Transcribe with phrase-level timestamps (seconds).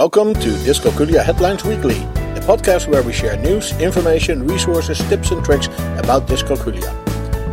[0.00, 5.44] Welcome to Dyscalculia Headlines Weekly, a podcast where we share news, information, resources, tips, and
[5.44, 5.66] tricks
[5.98, 6.88] about dyscalculia.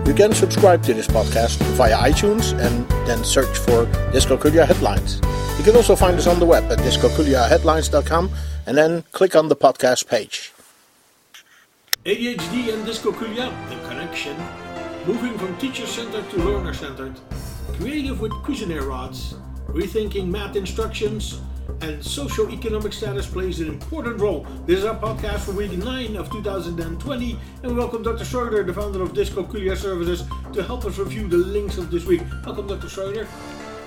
[0.07, 5.19] You can subscribe to this podcast via iTunes and then search for Dyscalculia Headlines.
[5.57, 8.31] You can also find us on the web at dyscalculiaheadlines.com
[8.65, 10.53] and then click on the podcast page.
[12.05, 14.37] ADHD and dyscalculia, the connection.
[15.05, 17.19] Moving from teacher-centered to learner-centered.
[17.73, 19.35] Creative with Cuisenaire rods.
[19.67, 21.41] Rethinking math instructions.
[21.79, 24.47] And socio-economic status plays an important role.
[24.65, 27.39] This is our podcast for week 9 of 2020.
[27.61, 28.25] And we welcome Dr.
[28.25, 32.21] Schroeder, the founder of Dyscalculia Services, to help us review the links of this week.
[32.43, 32.89] Welcome, Dr.
[32.89, 33.27] Schroeder.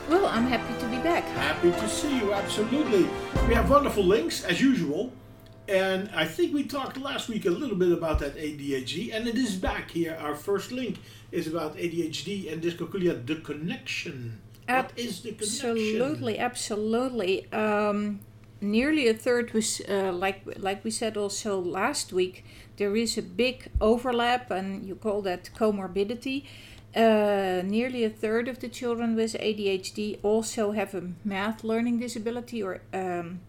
[0.09, 1.25] Well, I'm happy to be back.
[1.25, 3.09] Happy to see you, absolutely.
[3.49, 5.13] We have wonderful links, as usual.
[5.69, 9.37] And I think we talked last week a little bit about that ADHD, and it
[9.37, 10.17] is back here.
[10.21, 10.99] Our first link
[11.33, 14.41] is about ADHD and dyscalculia, the connection.
[14.77, 15.31] What is the?
[15.31, 17.53] Absolutely, absolutely.
[17.53, 18.21] Um,
[18.61, 22.45] nearly a third was uh, like like we said also last week.
[22.77, 26.45] There is a big overlap, and you call that comorbidity.
[26.95, 32.63] Uh, nearly a third of the children with ADHD also have a math learning disability
[32.63, 33.41] or um,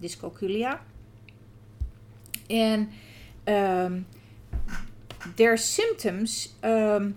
[0.00, 0.78] dyscalculia.
[2.48, 2.92] And
[3.48, 4.06] um,
[5.36, 7.16] their symptoms um,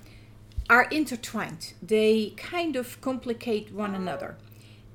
[0.69, 4.37] are intertwined, they kind of complicate one another.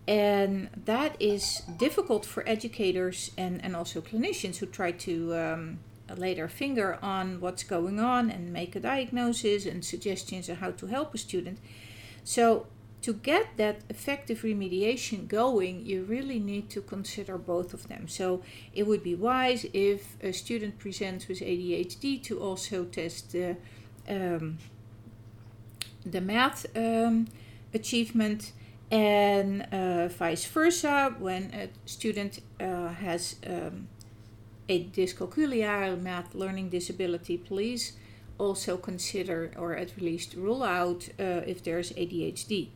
[0.07, 5.79] And that is difficult for educators and, and also clinicians who try to um,
[6.17, 10.73] lay their finger on what's going on and make a diagnosis and suggestions on how
[10.73, 11.59] to help a student.
[12.25, 12.67] So,
[13.03, 18.07] to get that effective remediation going, you really need to consider both of them.
[18.07, 18.43] So,
[18.75, 23.57] it would be wise if a student presents with ADHD to also test the,
[24.09, 24.59] um,
[26.05, 27.29] the math um,
[27.75, 28.53] achievement
[28.91, 33.89] and uh, vice versa when a student uh, has um,
[34.69, 37.93] a dyscalculia, math learning disability, please
[38.39, 42.69] also consider or at least rule out uh, if there's ADHD.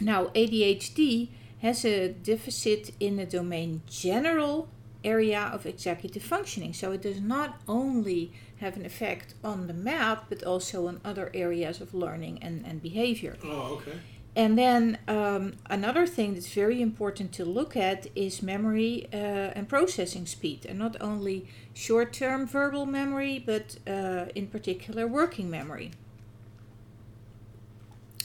[0.00, 1.28] Now, ADHD
[1.60, 4.68] has a deficit in the domain general
[5.04, 10.24] area of executive functioning, so it does not only have an effect on the math
[10.28, 13.36] but also on other areas of learning and, and behavior.
[13.44, 13.98] Oh, okay.
[14.36, 19.16] And then um, another thing that's very important to look at is memory uh,
[19.56, 25.50] and processing speed, and not only short term verbal memory, but uh, in particular working
[25.50, 25.90] memory.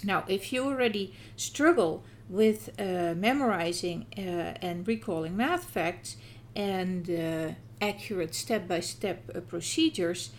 [0.03, 4.21] Now, if you already struggle with uh, memorizing uh,
[4.61, 6.17] and recalling math facts
[6.55, 7.49] and uh,
[7.89, 10.31] accurate step by step procedures,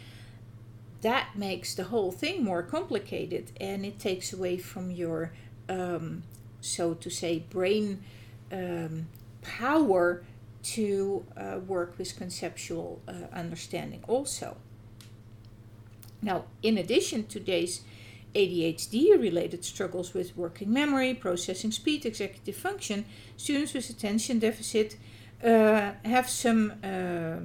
[1.03, 5.33] that makes the whole thing more complicated and it takes away from your
[5.69, 6.23] um,
[6.65, 8.03] so to say, brain
[8.51, 9.07] um,
[9.43, 10.25] power
[10.63, 14.57] to uh, work with conceptual uh, understanding also.
[16.23, 17.83] Now, in addition to these
[18.35, 23.05] ADHD related struggles with working memory, processing speed, executive function,
[23.37, 24.97] students with attention deficit
[25.45, 27.37] uh, have some uh,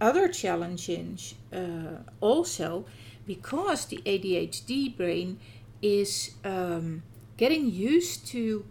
[0.00, 2.84] other challenges uh, also
[3.26, 5.38] because the ADHD brain
[5.80, 7.02] is um,
[7.36, 8.64] getting used to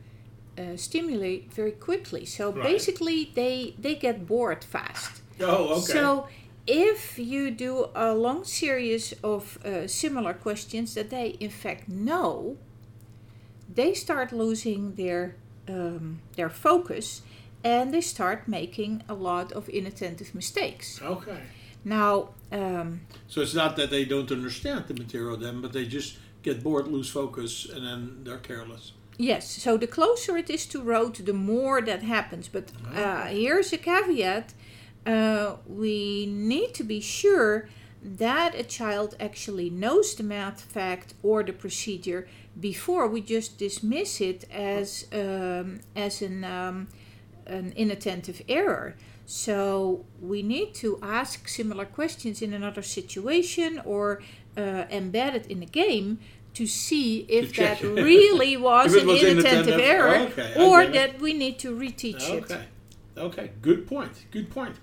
[0.57, 2.25] uh, stimulate very quickly.
[2.25, 2.63] So Right.
[2.63, 5.21] basically, they they get bored fast.
[5.39, 5.93] Oh, okay.
[5.93, 6.27] So
[6.67, 12.57] if you do a long series of uh, similar questions that they in fact know,
[13.73, 15.35] they start losing their
[15.67, 17.21] um, their focus
[17.63, 21.01] and they start making a lot of inattentive mistakes.
[21.01, 21.41] okay.
[21.85, 26.17] Now, um, So it's not that they don't understand the material then, but they just
[26.41, 28.93] get bored, lose focus, and then they're careless.
[29.17, 32.47] Yes, so the closer it is to road, the more that happens.
[32.47, 34.53] But uh, here's a caveat
[35.05, 37.67] uh, we need to be sure
[38.01, 42.27] that a child actually knows the math fact or the procedure
[42.59, 46.87] before we just dismiss it as, um, as an, um,
[47.45, 48.95] an inattentive error.
[49.25, 54.21] So we need to ask similar questions in another situation or
[54.57, 56.19] uh, embed it in a game
[56.55, 61.19] to see if check that really was an was inattentive inattentive, error okay, or that
[61.19, 62.43] we need to reteach it.
[62.43, 62.65] Okay.
[63.17, 63.51] Okay.
[63.61, 64.25] Good point.
[64.31, 64.75] Good point.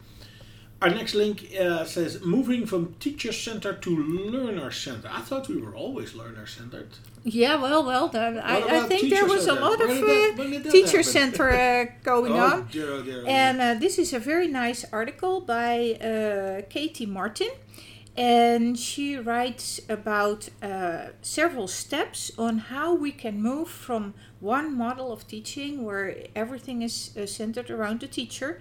[0.82, 5.11] Our next link uh, says moving from teacher centered to learner centered.
[5.12, 6.88] I thought we were always learner centered.
[7.23, 10.31] Yeah, well, well, What I, I think there was a lot of When did that-
[10.32, 12.69] uh, when did that teacher center uh, going oh, on.
[12.73, 13.27] dear, oh, dear, oh.
[13.27, 17.50] And uh, this is a very nice article by uh, Katie Martin.
[18.17, 25.12] and she writes about uh, several steps on how we can move from one model
[25.12, 28.61] of teaching where everything is uh, centered around the teacher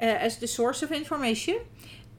[0.00, 1.60] uh, as the source of information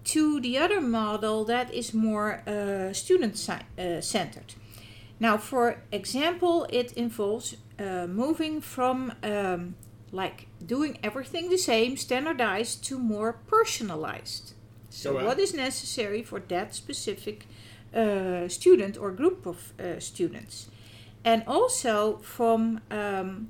[0.04, 4.54] to the other model that is more uh, student si- uh, centered.
[5.20, 9.76] Now, for example, it involves uh, moving from um,
[10.12, 14.54] like doing everything the same, standardized, to more personalized.
[14.90, 15.28] So, Correct.
[15.28, 17.46] what is necessary for that specific
[17.94, 20.70] uh, student or group of uh, students?
[21.26, 23.50] And also from um,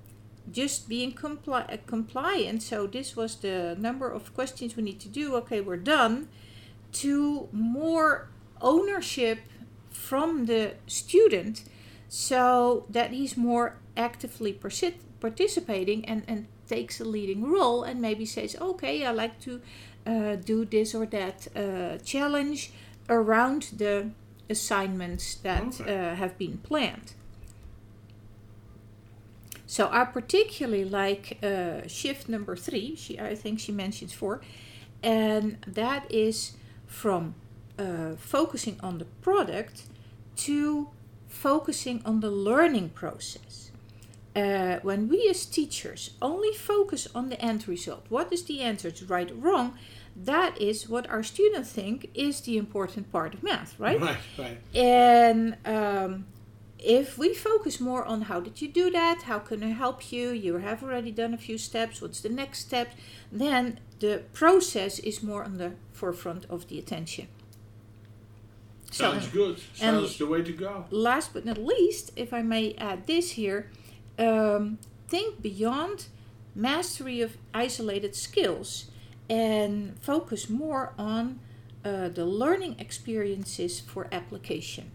[0.52, 2.64] just being compli- uh, compliant.
[2.64, 5.36] So, this was the number of questions we need to do.
[5.36, 6.28] Okay, we're done.
[6.94, 8.30] To more
[8.62, 9.40] ownership
[9.92, 11.64] from the student
[12.08, 18.26] so that he's more actively persi- participating and, and takes a leading role and maybe
[18.26, 19.62] says, okay, I like to
[20.06, 22.72] uh, do this or that uh, challenge
[23.10, 24.12] around the
[24.50, 25.96] assignments that Okay.
[26.12, 27.14] uh, have been planned.
[29.68, 32.96] So I particularly like uh, shift number three.
[32.96, 34.42] She, I think she mentions four,
[35.04, 36.54] and that is
[36.86, 37.36] from
[37.78, 39.84] uh, focusing on the product
[40.38, 40.90] to
[41.28, 43.72] focusing on the learning process.
[44.36, 48.88] Uh, when we as teachers only focus on the end result, what is the answer,
[48.88, 49.74] it's right or wrong,
[50.16, 54.00] that is what our students think is the important part of math, right?
[54.00, 54.58] Right, right.
[54.76, 56.26] And um,
[56.80, 60.30] if we focus more on how did you do that, how can I help you,
[60.30, 62.92] you have already done a few steps, what's the next step,
[63.32, 67.28] then the process is more on the forefront of the attention.
[68.92, 69.60] So- Sounds good.
[69.74, 70.86] Sounds the way to go.
[70.92, 73.70] last but not least, if I may add this here,
[74.20, 74.78] um,
[75.08, 76.08] think beyond
[76.56, 78.86] mastery of isolated skills
[79.30, 81.40] and focus more on
[81.84, 84.92] uh, the learning experiences for application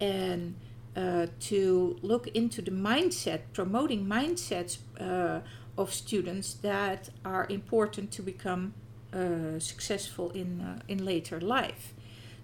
[0.00, 0.54] and
[0.96, 5.40] uh, to look into the mindset, promoting mindsets uh,
[5.76, 8.72] of students that are important to become
[9.12, 11.92] uh, successful in, uh, in later life.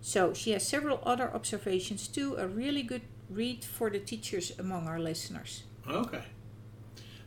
[0.00, 2.36] So she has several other observations too.
[2.36, 5.62] A really good read for the teachers among our listeners.
[5.88, 6.22] Okay.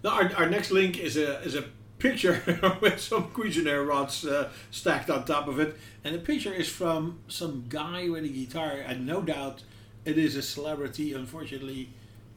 [0.04, 1.64] Now our, our next link is a is a
[1.98, 2.44] picture
[2.82, 7.20] with some Cuisenaire rods uh, stacked on top of it, and the picture is from
[7.28, 9.64] some guy with a guitar, and no doubt
[10.06, 11.14] it is a celebrity.
[11.14, 11.90] Unfortunately,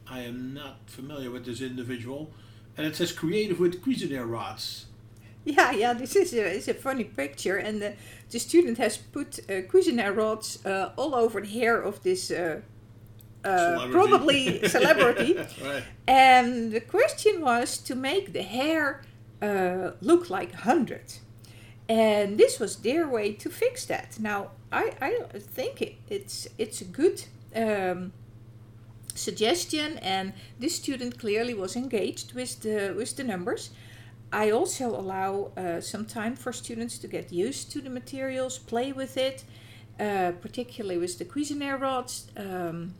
[0.09, 2.31] I am not familiar with this individual,
[2.77, 4.85] and it says "creative with Cuisenaire rods."
[5.45, 7.93] Yeah, yeah, this is a, is a funny picture, and the,
[8.29, 12.61] the student has put uh, Cuisenaire rods uh, all over the hair of this uh,
[13.43, 13.91] uh, Celebrity.
[13.93, 15.33] probably celebrity.
[15.63, 15.83] right.
[16.07, 19.01] And the question was to make the hair
[19.41, 21.13] uh, look like 100.
[21.87, 24.19] And this was their way to fix that.
[24.19, 27.23] Now, I, I think it, it's, it's a good
[27.55, 28.13] um,
[29.15, 33.71] suggestion, and this student clearly was engaged with the, with the numbers.
[34.31, 38.91] I also allow uh, some time for students to get used to the materials, play
[38.91, 39.43] with it,
[39.99, 42.27] uh, particularly with the Cuisenaire rods.
[42.37, 42.93] Um,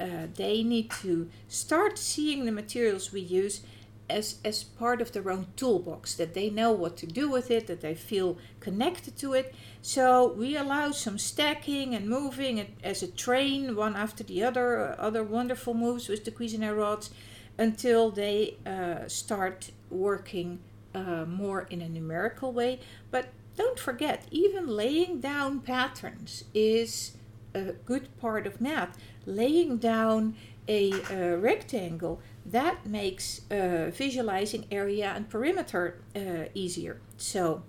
[0.00, 3.62] uh, they need to start seeing the materials we use
[4.10, 7.66] as, as part of their own toolbox, that they know what to do with it,
[7.66, 9.54] that they feel connected to it.
[9.82, 14.96] So we allow some stacking and moving as a train, one after the other, uh,
[14.96, 17.10] other wonderful moves with the Cuisenaire rods,
[17.58, 20.60] until they uh, start working
[20.94, 22.80] uh, more in a numerical way.
[23.10, 27.16] But don't forget, even laying down patterns is
[27.54, 28.96] a good part of math.
[29.26, 30.36] Laying down
[30.68, 36.20] a uh, rectangle that makes uh, visualizing area and perimeter uh,
[36.54, 37.00] easier.
[37.16, 37.62] So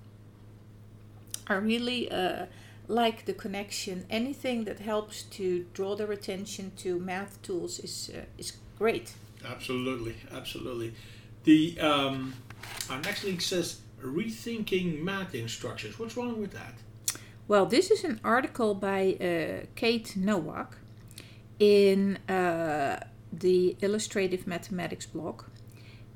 [1.47, 2.45] I really uh,
[2.87, 4.05] like the connection.
[4.09, 9.13] Anything that helps to draw their attention to math tools is uh, is great.
[9.45, 10.93] Absolutely, absolutely.
[11.43, 12.33] The um,
[12.89, 15.99] our next link says rethinking math instructions.
[15.99, 16.73] What's wrong with that?
[17.47, 20.77] Well, this is an article by uh, Kate Nowak
[21.57, 22.99] in uh,
[23.31, 25.43] the Illustrative Mathematics blog,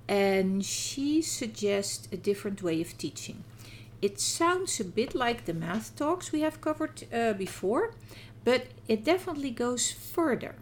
[0.07, 3.43] and she suggests a different way of teaching.
[4.01, 7.93] It sounds a bit like the math talks we have covered uh, before,
[8.43, 10.55] but it definitely goes further.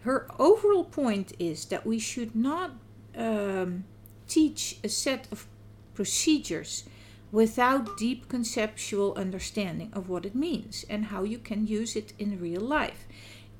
[0.00, 2.70] Her overall point is that we should not
[3.16, 3.84] um,
[4.28, 5.48] teach a set of
[5.94, 6.84] procedures
[7.32, 12.40] without deep conceptual understanding of what it means and how you can use it in
[12.40, 13.06] real life.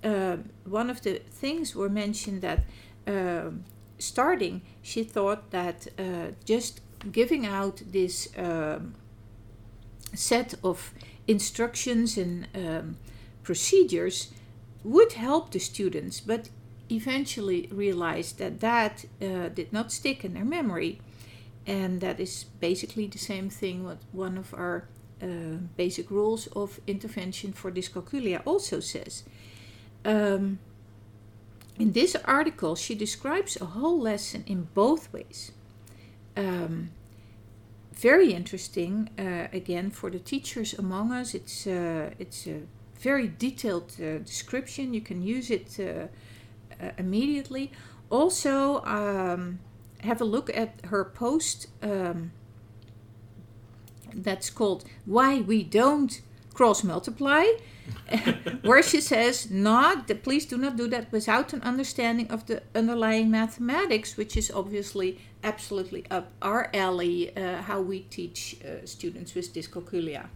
[0.04, 2.64] Uh, one of the things were mentioned that
[3.06, 3.64] um
[3.98, 6.80] starting, she thought that uh, just
[7.12, 8.94] giving out this um,
[10.14, 10.92] set of
[11.26, 12.96] instructions and um,
[13.42, 14.32] procedures
[14.84, 16.48] would help the students, but
[16.90, 21.00] eventually realized that that uh, did not stick in their memory.
[21.66, 24.86] And that is basically the same thing what one of our
[25.20, 29.24] uh, basic rules of intervention for dyscalculia also says.
[30.06, 30.60] Um,
[31.78, 35.52] in this article, she describes a whole lesson in both ways.
[36.36, 36.90] Um,
[37.92, 41.34] very interesting, uh, again, for the teachers among us.
[41.34, 42.60] It's, uh, it's a
[43.00, 44.94] very detailed uh, description.
[44.94, 45.78] You can use it
[46.98, 47.72] immediately.
[48.08, 49.58] Also, um,
[50.02, 52.30] have a look at her post um,
[54.14, 56.20] that's called Why We Don't
[56.54, 57.44] Cross Multiply,
[58.62, 63.30] where she says, Not, please do not do that without an understanding of the underlying
[63.30, 69.52] mathematics, which is obviously absolutely up our alley, uh, how we teach uh, students with
[69.52, 70.26] dyscalculia.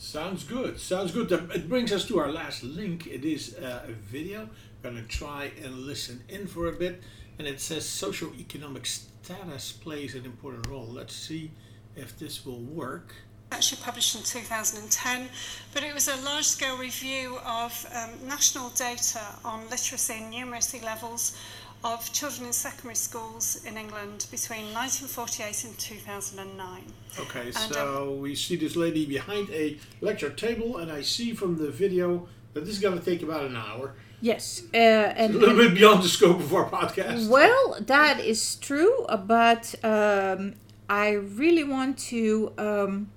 [0.00, 0.80] Sounds good.
[0.80, 1.30] Sounds good.
[1.30, 3.06] It brings us to our last link.
[3.06, 4.48] It is uh, a video.
[4.82, 7.02] We're going to try and listen in for a bit.
[7.38, 10.86] And it says socioeconomic status plays an important role.
[10.86, 11.50] Let's see
[11.96, 13.14] if this will work.
[13.52, 15.28] Actually published in 2010,
[15.74, 20.82] but it was a large scale review of um, national data on literacy and numeracy
[20.84, 21.36] levels
[21.82, 26.82] of children in secondary schools in England between 1948 and 2009.
[27.18, 31.56] Okay, And, so we see this lady behind a lecture table, and I see from
[31.56, 33.94] the video that this is going to take about an hour.
[34.20, 37.28] Yes, uh, and, A little and- bit beyond the scope of our podcast.
[37.28, 40.54] Well, that is true, uh, but um,
[40.88, 43.08] I really want to um,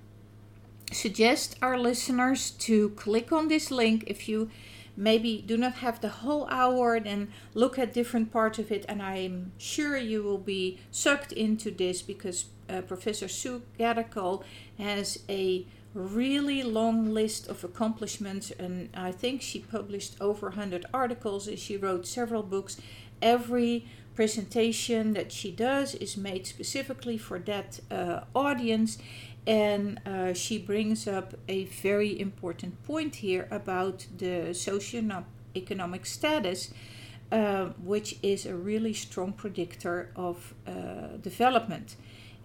[0.93, 4.49] suggest our listeners to click on this link if you
[4.95, 9.01] maybe do not have the whole hour then look at different parts of it and
[9.01, 14.43] i'm sure you will be sucked into this because uh, professor sue Gathercole
[14.77, 21.47] has a really long list of accomplishments and i think she published over 100 articles
[21.47, 22.77] and she wrote several books.
[23.21, 23.85] Every
[24.15, 28.97] presentation that she does is made specifically for that uh, audience
[29.45, 36.71] and uh, she brings up a very important point here about the socio-economic status
[37.33, 41.95] uh, which is a really strong predictor of uh, development.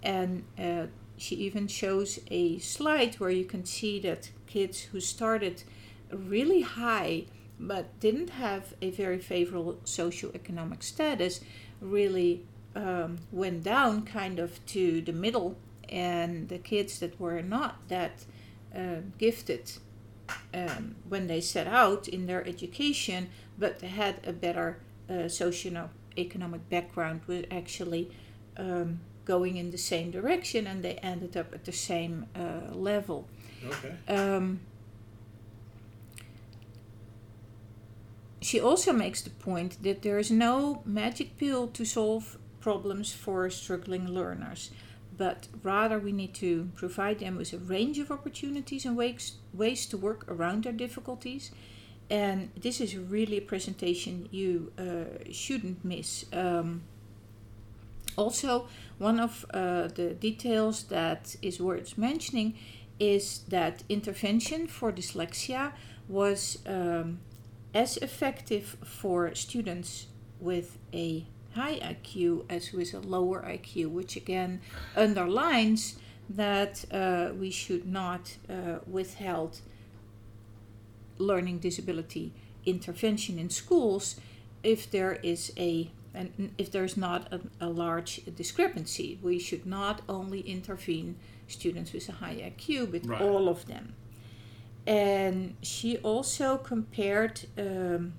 [0.02, 0.87] And uh,
[1.19, 5.62] she even shows a slide where you can see that kids who started
[6.11, 7.26] really high
[7.61, 11.40] but didn't have a very favorable socioeconomic status
[11.83, 17.76] really um, went down kind of to the middle and the kids that were not
[17.88, 18.25] that
[18.76, 19.73] uh, gifted
[20.54, 23.28] um, when they set out in their education
[23.59, 24.78] but had a better
[25.09, 28.11] uh, socioeconomic background were actually
[28.59, 33.26] um, going in the same direction and they ended up at the same uh, level
[33.66, 33.95] Okay.
[34.09, 34.61] um,
[38.40, 43.49] she also makes the point that there is no magic pill to solve problems for
[43.50, 44.71] struggling learners,
[45.18, 49.84] but rather we need to provide them with a range of opportunities and ways, ways
[49.87, 51.50] to work around their difficulties.
[52.08, 56.25] And this is really a presentation you uh, shouldn't miss.
[56.32, 56.82] Um,
[58.16, 62.54] also, one of uh, the details that is worth mentioning
[62.98, 65.72] is that intervention for dyslexia
[66.08, 67.20] was um,
[67.75, 70.06] as effective for students
[70.40, 71.26] with a
[71.59, 74.61] high IQ as with a lower IQ, which again
[74.97, 75.99] underlines
[76.31, 79.53] that uh, we should not uh, withhold
[81.19, 82.33] learning disability
[82.65, 84.17] intervention in schools
[84.62, 89.19] if there is a and if there's not a, a large discrepancy.
[89.23, 93.21] We should not only intervene students with a high IQ, but Right.
[93.23, 93.95] all of them.
[94.87, 98.15] And she also compared um,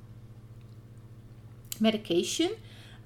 [1.80, 2.52] medication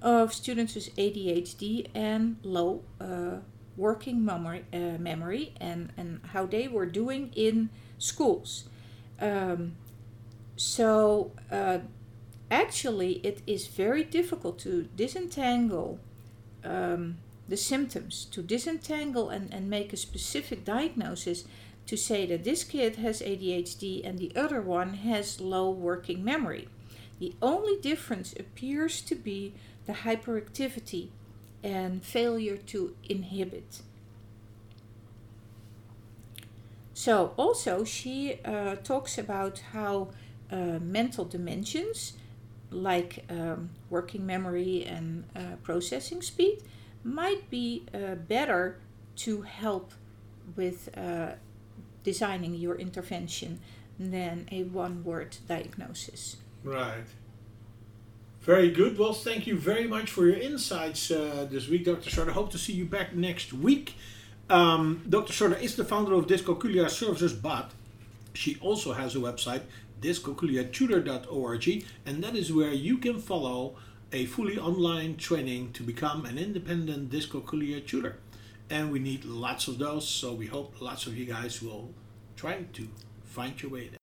[0.03, 3.38] of students with ADHD and low uh,
[3.77, 8.65] working memory, uh, memory and, and how they were doing in schools.
[9.19, 9.77] Um,
[10.57, 11.79] so, uh,
[12.51, 16.00] actually, it is very difficult to disentangle
[16.63, 17.17] um,
[17.48, 21.45] the symptoms, to disentangle and, and make a specific diagnosis
[21.86, 26.67] to say that this kid has ADHD and the other one has low working memory.
[27.24, 29.53] The only difference appears to be
[29.86, 31.08] the hyperactivity
[31.63, 33.82] and failure to inhibit.
[36.94, 40.10] So, also, she uh, talks about how
[40.51, 42.12] uh, mental dimensions
[42.70, 46.62] like um, working memory and uh, processing speed
[47.06, 48.80] might be uh, better
[49.24, 49.94] to help
[50.58, 51.36] with uh,
[52.03, 53.62] designing your intervention
[53.98, 56.36] than a one word diagnosis.
[56.63, 57.03] Right.
[58.41, 58.98] Very good.
[58.98, 62.10] Well, thank you very much for your insights uh, this week, Dr.
[62.10, 62.32] Sorda.
[62.32, 63.96] Hope to see you back next week.
[64.50, 65.32] Um, Dr.
[65.32, 67.72] Sorda is the founder of Dyscalculia Services, but
[68.34, 69.62] she also has a website,
[70.01, 73.75] dyscalculiatutor.org, and that is where you can follow
[74.12, 78.17] a fully online training to become an independent dyscalculia tutor.
[78.70, 81.91] And we need lots of those, so we hope lots of you guys will
[82.36, 82.88] try to
[83.24, 84.02] find your way there.